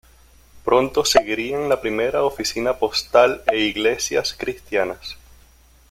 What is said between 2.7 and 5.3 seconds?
postal e iglesias cristianas.